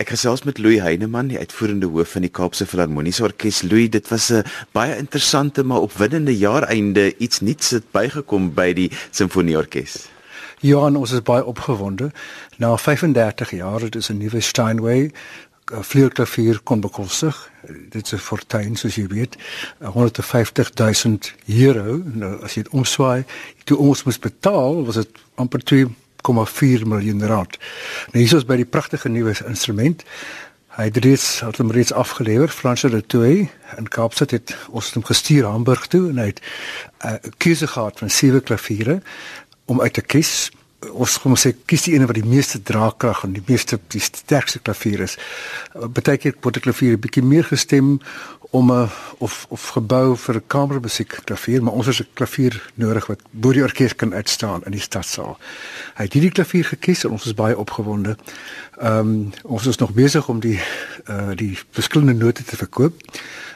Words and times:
Ek 0.00 0.14
gesels 0.14 0.46
met 0.48 0.56
Louis 0.56 0.80
Heineman, 0.80 1.28
die 1.28 1.36
uitvoerende 1.36 1.90
hoof 1.92 2.14
van 2.14 2.24
die 2.24 2.30
Kaapse 2.32 2.64
Filharmoniese 2.64 3.26
Orkees. 3.26 3.58
Louis, 3.68 3.90
dit 3.92 4.08
was 4.08 4.30
'n 4.32 4.44
baie 4.72 4.96
interessante 4.96 5.62
maar 5.62 5.80
opwindende 5.80 6.36
jaareinde. 6.36 7.16
Iets 7.18 7.40
nuuts 7.40 7.70
het 7.70 7.90
bygekom 7.90 8.54
by 8.54 8.72
die 8.72 8.90
Simfonieorkes. 9.10 10.08
Ja, 10.60 10.78
ons 10.78 11.12
is 11.12 11.22
baie 11.22 11.44
opgewonde. 11.44 12.12
Na 12.56 12.76
35 12.76 13.50
jaar 13.50 13.80
het 13.80 13.94
ons 13.94 14.08
'n 14.08 14.16
nuwe 14.16 14.40
Steinway 14.40 15.10
vleuelklavier 15.70 16.60
kon 16.62 16.80
bekostig. 16.80 17.50
Dit 17.88 18.04
is 18.04 18.12
'n 18.12 18.18
fortuin 18.18 18.76
soos 18.76 18.94
jy 18.94 19.06
weet, 19.06 19.36
150 19.80 20.70
000 20.74 21.18
euro. 21.46 22.02
Nou 22.04 22.42
as 22.42 22.54
jy 22.54 22.62
dit 22.62 22.72
omswaai, 22.72 23.24
toe 23.64 23.76
ons 23.76 24.02
moes 24.02 24.18
betaal, 24.18 24.84
was 24.84 24.94
dit 24.94 25.08
amper 25.34 25.62
2 25.62 25.88
1,4 26.20 26.86
miljoen 26.86 27.26
rand. 27.26 27.58
Nou 28.12 28.24
hier 28.24 28.36
is 28.36 28.44
by 28.44 28.56
die 28.60 28.68
pragtige 28.68 29.08
nuwe 29.08 29.34
instrument. 29.46 30.04
Hy 30.76 30.86
het 30.86 30.96
reeds 31.02 31.40
het 31.42 31.58
hom 31.58 31.72
reeds 31.74 31.92
afgelewer 31.92 32.48
Frans 32.48 32.80
de 32.80 33.02
Toey 33.06 33.50
in 33.76 33.88
Kaapstad 33.88 34.30
het 34.30 34.54
ons 34.70 34.92
hom 34.94 35.04
gestuur 35.04 35.48
Hamburg 35.48 35.86
toe 35.90 36.08
en 36.08 36.18
hy 36.22 36.26
het 36.30 36.40
'n 36.40 37.08
uh, 37.08 37.32
keuse 37.36 37.66
gehad 37.66 37.98
van 37.98 38.10
sewe 38.10 38.40
klaviere 38.40 39.02
om 39.64 39.80
uit 39.80 39.92
te 39.92 40.00
kies. 40.00 40.50
Ons 40.88 41.18
kom 41.20 41.34
sê 41.36 41.52
kies 41.68 41.82
die 41.84 41.94
een 41.94 42.06
wat 42.08 42.16
die 42.16 42.24
meeste 42.24 42.62
draagkrag 42.62 43.24
en 43.26 43.34
die 43.36 43.44
meeste 43.46 43.78
die 43.92 44.00
sterkste 44.00 44.62
klavier 44.64 45.02
is. 45.04 45.18
Beteken 45.74 46.38
word 46.40 46.56
die 46.56 46.64
klavier 46.64 46.96
bietjie 46.96 47.22
meer 47.22 47.44
gestem 47.44 47.98
om 48.50 48.72
'n 48.72 48.88
of 49.18 49.46
of 49.48 49.68
gebou 49.68 50.16
vir 50.16 50.34
'n 50.34 50.46
kamermusiek 50.46 51.20
klavier, 51.24 51.62
maar 51.62 51.72
ons 51.72 51.86
het 51.86 51.98
'n 52.00 52.14
klavier 52.14 52.72
nodig 52.74 53.06
wat 53.06 53.20
bo 53.30 53.52
die 53.52 53.62
orkes 53.62 53.96
kan 53.96 54.14
uitstaan 54.14 54.64
in 54.64 54.72
die 54.72 54.80
stadsaal. 54.80 55.38
Hy 55.94 56.04
het 56.04 56.12
hierdie 56.12 56.32
klavier 56.32 56.64
gekies 56.64 57.04
en 57.04 57.10
ons 57.10 57.26
is 57.26 57.34
baie 57.34 57.58
opgewonde. 57.58 58.16
Ehm 58.78 58.98
um, 58.98 59.32
ons 59.42 59.66
is 59.66 59.76
nog 59.76 59.92
besig 59.92 60.28
om 60.28 60.40
die 60.40 60.60
uh 61.08 61.30
die 61.36 61.58
verskillende 61.70 62.24
note 62.24 62.44
te 62.44 62.56
verkoop. 62.56 62.94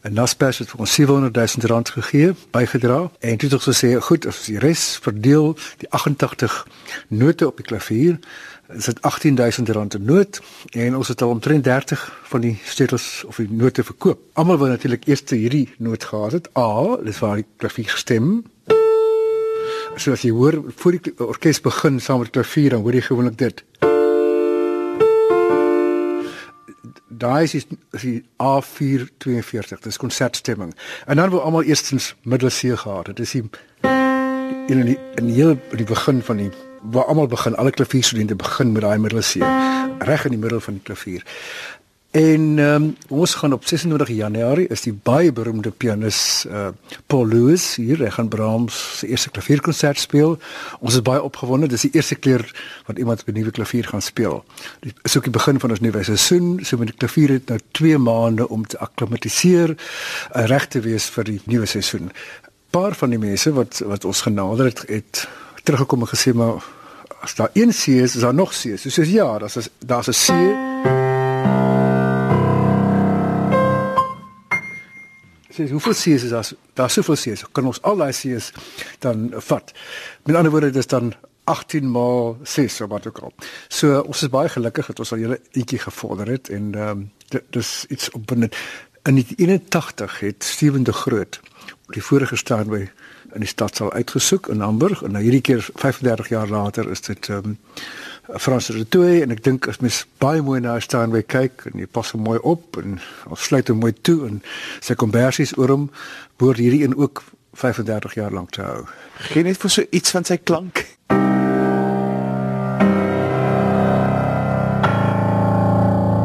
En 0.00 0.12
Naspers 0.12 0.58
het 0.58 0.70
vir 0.70 0.80
ons 0.80 0.92
700 0.94 1.34
000 1.34 1.66
rand 1.72 1.88
gegee, 1.90 2.34
bygedra. 2.50 3.10
En 3.18 3.36
toe 3.36 3.48
het 3.50 3.62
gesê, 3.62 3.94
goed, 4.00 4.26
as 4.26 4.44
die 4.46 4.58
res 4.58 4.98
verdeel 5.02 5.56
die 5.82 5.90
88 5.90 6.66
note 7.08 7.46
op 7.46 7.56
die 7.56 7.66
klavier, 7.66 8.18
is 8.68 8.84
dit 8.84 9.00
18000 9.00 9.68
rand 9.68 9.90
te 9.90 9.98
noot 9.98 10.40
en 10.70 10.96
ons 10.96 11.08
het 11.08 11.22
al 11.22 11.28
omtrent 11.28 11.64
30 11.64 12.04
van 12.22 12.40
die 12.44 12.54
sleutels 12.64 13.24
of 13.26 13.36
die 13.36 13.48
note 13.50 13.84
verkoop. 13.84 14.20
Almal 14.32 14.60
wou 14.60 14.68
natuurlik 14.68 15.08
eers 15.08 15.24
hierdie 15.30 15.68
noot 15.78 16.04
gehad 16.04 16.32
het. 16.32 16.50
A, 16.58 16.96
dis 17.02 17.18
waar 17.18 17.40
die 17.40 17.48
klavier 17.56 17.96
stem. 17.96 18.44
So 19.98 20.12
as 20.14 20.22
jy 20.22 20.30
hoor 20.30 20.60
voor 20.76 20.98
die 20.98 21.14
orkes 21.18 21.60
begin 21.64 21.98
saam 22.00 22.22
met 22.22 22.30
die 22.30 22.38
klavier 22.40 22.76
dan 22.76 22.84
hoor 22.84 22.94
jy 22.94 23.06
gewoonlik 23.08 23.38
dit. 23.40 23.64
Daai 27.18 27.44
is 27.44 27.66
die 28.00 28.24
A442. 28.42 29.82
Dis 29.82 29.96
konsertstemming. 29.96 30.74
En 31.06 31.16
dan 31.16 31.30
wou 31.30 31.42
almal 31.42 31.62
eerstens 31.62 32.14
middel 32.22 32.48
C 32.48 32.78
gehad. 32.78 33.06
Dit 33.06 33.18
is 33.18 33.30
die 33.30 33.44
in 34.68 34.84
die 34.84 34.98
in 35.14 35.26
die, 35.26 35.58
die 35.76 35.84
begin 35.84 36.22
van 36.22 36.36
die 36.36 36.50
waar 36.82 37.04
almal 37.04 37.26
begin, 37.26 37.56
alle 37.56 37.70
klavierstudente 37.70 38.36
begin 38.36 38.72
met 38.72 38.82
daai 38.82 38.98
middel 38.98 39.20
C 39.20 39.42
reg 39.98 40.24
in 40.24 40.30
die 40.30 40.40
middel 40.40 40.60
van 40.60 40.78
die 40.78 40.82
klavier. 40.82 41.24
En 42.18 42.58
um, 42.58 42.96
ons 43.08 43.34
gaan 43.34 43.52
op 43.52 43.66
26 43.66 44.08
Januarie 44.08 44.66
is 44.74 44.80
die 44.82 44.92
baie 44.92 45.30
beroemde 45.32 45.70
pianis 45.70 46.46
uh, 46.50 46.68
Paul 47.06 47.28
Lewis 47.30 47.76
hier, 47.78 48.00
hy 48.02 48.10
gaan 48.10 48.30
Brahms 48.32 48.78
se 48.98 49.06
eerste 49.06 49.30
klavierkonsert 49.30 50.00
speel. 50.02 50.34
Ons 50.80 50.96
is 50.98 51.04
baie 51.06 51.22
opgewonde, 51.22 51.68
dis 51.70 51.84
die 51.86 51.92
eerste 51.94 52.16
keer 52.18 52.42
wat 52.88 52.98
iemand 52.98 53.22
op 53.22 53.28
'n 53.30 53.38
nuwe 53.38 53.52
klavier 53.54 53.86
gaan 53.86 54.02
speel. 54.02 54.42
Dit 54.80 54.98
is 55.02 55.16
ook 55.16 55.28
die 55.30 55.36
begin 55.36 55.60
van 55.62 55.70
ons 55.70 55.80
nuwe 55.80 56.02
seisoen, 56.02 56.58
so 56.62 56.76
met 56.76 56.90
die 56.90 56.96
klavier 56.96 57.36
het 57.38 57.48
nou 57.48 57.60
2 57.70 57.98
maande 57.98 58.48
om 58.48 58.66
te 58.66 58.78
akklimatiseer, 58.78 59.76
uh, 59.76 60.46
reg 60.46 60.66
te 60.66 60.80
wees 60.80 61.06
vir 61.06 61.24
die 61.24 61.40
nuwe 61.44 61.66
seisoen. 61.66 62.10
Paar 62.70 62.94
van 62.94 63.10
die 63.10 63.18
mense 63.18 63.52
wat 63.52 63.78
wat 63.86 64.04
ons 64.04 64.20
genader 64.26 64.64
het, 64.64 64.82
het 64.88 65.28
teruggekom 65.62 66.00
en 66.00 66.10
gesê 66.10 66.34
maar 66.34 66.64
as 67.22 67.34
daar 67.34 67.50
een 67.54 67.70
C 67.70 68.02
is, 68.02 68.14
is 68.16 68.20
daar 68.20 68.34
nog 68.34 68.50
C. 68.50 68.74
So 68.74 68.90
sê 68.90 69.06
ja, 69.06 69.38
daar's 69.38 69.70
daar's 69.78 70.08
'n 70.08 70.18
C. 70.26 70.67
Sê 75.58 75.70
hoeveel 75.70 75.94
C 75.94 76.06
is 76.06 76.28
daar? 76.28 76.50
Daar's 76.78 76.92
soveel. 76.92 77.16
So 77.36 77.48
kan 77.52 77.66
ons 77.66 77.82
al 77.82 77.96
daai 77.98 78.12
C's 78.12 78.52
dan 79.02 79.32
vat. 79.34 79.72
Met 80.24 80.36
ander 80.36 80.50
woorde, 80.50 80.70
dit 80.70 80.76
is 80.76 80.86
dan 80.86 81.14
18 81.44 81.90
maal 81.90 82.36
6 82.42 82.80
of 82.80 82.88
wat 82.88 83.06
ook 83.06 83.18
al. 83.18 83.32
So 83.68 84.00
ons 84.00 84.22
is 84.22 84.30
baie 84.30 84.48
gelukkig 84.48 84.86
dat 84.86 84.98
ons 84.98 85.12
al 85.12 85.18
julle 85.18 85.40
eentjie 85.50 85.80
gevorder 85.82 86.30
het 86.30 86.48
en 86.48 86.74
ehm 86.74 86.88
um, 86.88 87.10
dis 87.50 87.84
iets 87.88 88.10
op 88.10 88.26
binne 88.26 88.48
in 89.02 89.24
81 89.36 90.20
het 90.20 90.44
Steven 90.44 90.82
de 90.82 90.92
Groot 90.92 91.40
die 91.92 92.02
vorige 92.02 92.36
staan 92.36 92.68
by 92.68 92.86
in 93.34 93.44
die 93.44 93.48
stad 93.48 93.76
sal 93.76 93.92
uitgesoek 93.92 94.48
in 94.48 94.60
Hamburg 94.60 95.02
en 95.02 95.12
nou 95.16 95.22
hierdie 95.22 95.40
keer 95.40 95.68
35 95.74 96.28
jaar 96.28 96.48
later 96.48 96.90
is 96.90 97.00
dit 97.00 97.28
ehm 97.28 97.44
um, 97.44 97.58
Frans 98.36 98.66
de 98.66 98.88
Toey 98.88 99.22
en 99.24 99.32
ek 99.32 99.40
dink 99.40 99.66
as 99.70 99.78
mens 99.80 100.02
baie 100.20 100.42
mooi 100.44 100.60
na 100.60 100.74
staan 100.84 101.14
by 101.14 101.22
kyk 101.24 101.64
en 101.70 101.80
jy 101.80 101.86
pas 101.88 102.10
hom 102.12 102.26
mooi 102.26 102.36
op 102.44 102.76
en 102.76 102.98
of 103.32 103.40
sluit 103.40 103.70
hom 103.72 103.80
mooi 103.80 103.94
toe 104.04 104.18
en 104.28 104.42
sy 104.84 104.92
kombersies 105.00 105.54
oor 105.56 105.72
hom 105.72 105.86
behoort 106.36 106.60
hierdie 106.60 106.82
een 106.84 106.96
ook 106.98 107.22
35 107.56 108.18
jaar 108.20 108.36
lank 108.36 108.52
te 108.52 108.62
hou. 108.62 108.84
Geen 109.32 109.48
net 109.48 109.56
vir 109.56 109.72
so 109.72 109.82
iets 109.90 110.12
van 110.12 110.28
sy 110.28 110.36
klank. 110.36 110.84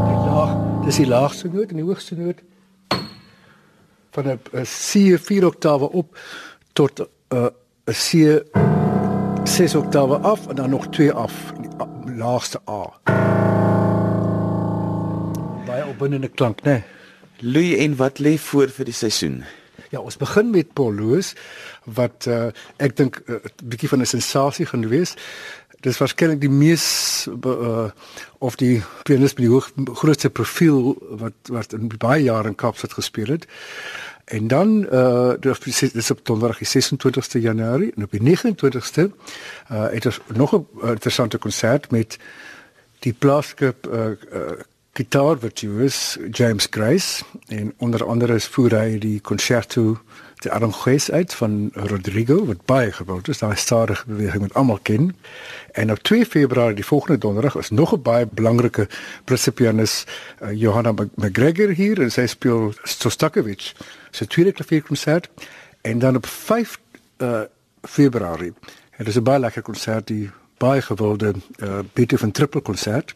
Die 0.10 0.20
laag, 0.28 0.52
dis 0.84 1.00
die 1.00 1.08
laagste 1.08 1.48
noot 1.56 1.72
en 1.72 1.80
die 1.80 1.88
hoogste 1.88 2.20
noot 2.20 2.44
van 4.14 4.28
'n 4.28 4.40
C 4.68 5.18
4 5.18 5.46
oktawe 5.46 5.90
op 5.90 6.18
tot 6.74 7.00
'n 7.00 7.08
uh, 7.32 7.50
'n 7.88 7.96
C 7.96 8.63
6 9.44 9.76
oktawe 9.76 10.18
af 10.18 10.48
en 10.48 10.56
dan 10.56 10.70
nog 10.70 10.88
2 10.88 11.14
af 11.14 11.54
die 11.60 12.16
laagste 12.16 12.60
A. 12.70 13.00
Baie 15.66 15.86
opwindende 15.86 16.28
klank, 16.28 16.62
né? 16.62 16.70
Nee. 16.70 16.84
Louis 17.40 17.78
en 17.78 17.96
wat 17.96 18.20
lê 18.20 18.38
voor 18.38 18.70
vir 18.70 18.86
die 18.86 18.94
seisoen? 18.94 19.44
Ja, 19.92 20.00
ons 20.00 20.18
begin 20.18 20.50
met 20.50 20.74
Paul 20.74 20.94
Loos 20.96 21.34
wat 21.84 22.26
uh, 22.28 22.48
ek 22.78 22.96
dink 22.98 23.20
'n 23.28 23.34
uh, 23.36 23.52
bietjie 23.64 23.90
van 23.90 24.00
'n 24.00 24.06
sensasie 24.06 24.66
gaan 24.66 24.88
wees. 24.88 25.16
Dis 25.84 26.00
waarskynlik 26.00 26.40
die 26.40 26.50
mees 26.52 26.86
uh, 27.28 27.90
of 28.40 28.56
die 28.56 28.84
pianis 29.04 29.36
met 29.36 29.44
die 29.44 29.52
hoog, 29.52 29.68
grootste 30.00 30.30
profiel 30.30 30.94
wat 31.20 31.52
wat 31.52 31.76
in 31.76 31.92
baie 31.98 32.24
jare 32.24 32.48
in 32.48 32.56
Kaapstad 32.56 32.96
gespeel 32.96 33.36
het. 33.36 33.48
En 34.26 34.48
dan 34.48 34.88
uh 34.92 35.34
dis 35.94 36.12
op 36.12 36.26
donderdag 36.26 36.58
die 36.64 36.72
26ste 36.72 37.42
Januarie 37.42 37.92
en 37.96 38.04
op 38.04 38.12
die 38.12 38.24
29ste 38.24 39.10
uh 39.72 39.90
het 39.92 40.06
ons 40.06 40.20
nog 40.34 40.56
'n 40.56 40.68
interessante 40.96 41.38
konsert 41.38 41.92
met 41.92 42.18
die 43.00 43.14
plaaslike 43.14 43.76
uh, 43.92 44.06
uh 44.34 44.52
gitaarvirtuoos 44.94 46.18
James 46.32 46.68
Grace 46.70 47.24
en 47.48 47.74
onder 47.78 48.06
andere 48.06 48.34
is 48.34 48.48
voer 48.48 48.76
hy 48.78 48.98
die 49.02 49.22
concerto 49.22 49.98
de 50.44 50.52
Aranjuez 50.52 51.10
uit 51.10 51.34
van 51.34 51.72
Rodrigo 51.74 52.46
wat 52.46 52.66
baie 52.66 52.92
gewild 52.92 53.28
is 53.28 53.38
daai 53.38 53.56
stadige 53.56 54.04
beweging 54.08 54.42
wat 54.42 54.54
almal 54.54 54.80
ken. 54.82 55.16
En 55.72 55.92
op 55.92 55.98
2 55.98 56.26
Februarie 56.26 56.76
die 56.76 56.86
volgende 56.86 57.18
donderdag 57.18 57.56
is 57.56 57.70
nog 57.70 57.94
'n 57.94 58.02
baie 58.02 58.28
belangrike 58.28 58.88
Britse 59.24 59.52
pianis 59.52 60.04
uh, 60.42 60.52
Johanna 60.52 60.94
McGregor 61.16 61.70
hier 61.70 62.02
en 62.02 62.12
sy 62.12 62.26
speel 62.26 62.74
Shostakovich 62.84 63.74
se 64.12 64.28
tweede 64.28 64.52
klavierkonsert 64.52 65.30
en 65.82 66.00
dan 66.00 66.16
op 66.16 66.26
5 66.26 66.80
uh, 67.18 67.42
Februarie 67.82 68.54
het 68.92 69.08
is 69.08 69.16
'n 69.16 69.24
baie 69.24 69.40
lekker 69.40 70.04
die 70.04 70.32
baie 70.58 70.82
gewilde 70.82 71.34
uh, 71.58 71.80
Beethoven 71.94 72.32
triple 72.32 72.62
konsert 72.62 73.16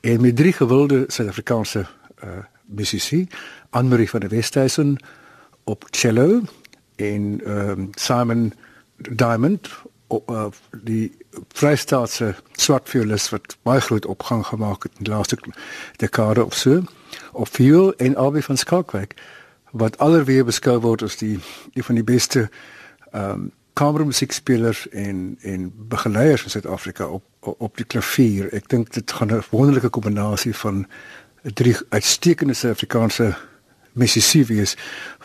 en 0.00 0.20
met 0.20 0.36
drie 0.36 0.52
gewilde 0.52 1.04
Suid-Afrikaanse 1.06 1.86
uh, 2.24 2.30
musisi 2.64 3.28
Anne-Marie 3.70 4.10
van 4.10 4.20
der 4.20 4.28
Westhuizen 4.28 4.98
op 5.64 5.86
cello 5.90 6.42
en 6.96 7.40
um, 7.46 7.90
Simon 7.94 8.52
Diamond 8.96 9.68
op 10.06 10.30
uh, 10.30 10.46
die 10.82 11.16
Vrystaatse 11.48 12.34
swart 12.52 12.88
violist 12.88 13.28
wat 13.28 13.56
baie 13.62 13.80
groot 13.80 14.06
opgang 14.06 14.46
gemaak 14.46 14.82
het 14.82 14.92
in 14.98 15.04
die 15.04 15.12
laaste 15.12 15.38
dekade 15.96 16.44
of 16.44 16.54
so 16.54 16.82
op 17.32 17.48
viool 17.48 17.94
en 17.94 18.16
Albie 18.16 18.44
van 18.44 18.56
Skalkwyk 18.56 19.14
wat 19.70 19.98
alreeds 19.98 20.44
beskou 20.44 20.78
word 20.80 21.02
as 21.02 21.16
die 21.16 21.38
een 21.72 21.84
van 21.84 21.94
die 21.94 22.04
beste 22.04 22.48
ehm 23.10 23.30
um, 23.30 23.50
kamermusiekspelers 23.72 24.88
en 24.88 25.38
en 25.40 25.72
begeleiers 25.88 26.44
in 26.44 26.50
Suid-Afrika 26.50 27.06
op 27.06 27.24
op 27.40 27.76
die 27.76 27.86
klavier. 27.86 28.52
Ek 28.52 28.68
dink 28.68 28.92
dit 28.92 29.12
gaan 29.12 29.32
'n 29.32 29.42
wonderlike 29.50 29.88
kombinasie 29.88 30.54
van 30.56 30.86
drie 31.42 31.76
uitstekende 31.88 32.54
Suid-Afrikaanse 32.54 33.34
Mississippi 33.92 34.54
wees 34.54 34.76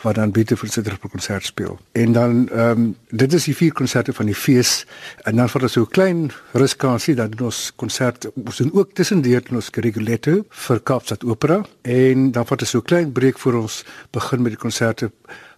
wat 0.01 0.15
dan 0.15 0.31
Beautiful 0.31 0.69
Citrus 0.69 0.99
konsert 0.99 1.45
speel. 1.45 1.79
En 1.91 2.11
dan 2.11 2.49
ehm 2.49 2.69
um, 2.69 2.95
dit 3.09 3.33
is 3.33 3.43
die 3.43 3.55
vier 3.55 3.73
konserte 3.73 4.13
van 4.13 4.25
die 4.25 4.35
fees 4.35 4.85
en 5.23 5.35
dan 5.35 5.49
vir 5.49 5.69
so 5.69 5.81
'n 5.81 5.91
klein 5.91 6.31
ruskansie 6.51 7.15
dat 7.15 7.41
ons 7.41 7.71
konsert 7.75 8.27
ons 8.35 8.57
doen 8.57 8.73
ook 8.73 8.93
tussendeur 8.93 9.41
in 9.49 9.55
ons 9.55 9.69
Rigoletto 9.71 10.45
vir 10.49 10.79
Kaapstad 10.79 11.23
Opera 11.23 11.65
en 11.81 12.31
dan 12.31 12.45
vat 12.45 12.61
ons 12.61 12.69
so 12.69 12.79
'n 12.79 12.83
klein 12.83 13.11
breek 13.11 13.39
voor 13.39 13.53
ons 13.53 13.83
begin 14.11 14.41
met 14.41 14.51
die 14.51 14.61
konserte 14.61 15.11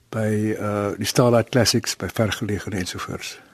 by 0.10 0.56
uh 0.60 0.98
die 0.98 1.06
Starlight 1.06 1.50
Classics 1.50 1.96
by 1.96 2.08
Vergelegen 2.14 2.74
en 2.74 2.86
so 2.86 2.98
voort. 2.98 3.49